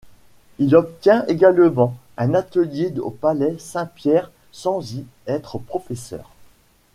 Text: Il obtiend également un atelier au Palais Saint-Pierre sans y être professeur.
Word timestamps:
Il 0.57 0.75
obtiend 0.75 1.25
également 1.27 1.95
un 2.17 2.33
atelier 2.33 2.91
au 2.97 3.11
Palais 3.11 3.57
Saint-Pierre 3.59 4.31
sans 4.51 4.93
y 4.95 5.05
être 5.27 5.59
professeur. 5.59 6.31